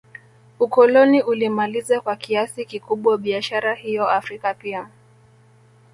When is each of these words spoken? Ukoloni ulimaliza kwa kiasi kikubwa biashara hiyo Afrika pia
Ukoloni 0.59 1.21
ulimaliza 1.23 2.01
kwa 2.01 2.15
kiasi 2.15 2.65
kikubwa 2.65 3.17
biashara 3.17 3.73
hiyo 3.75 4.09
Afrika 4.09 4.53
pia 4.53 4.89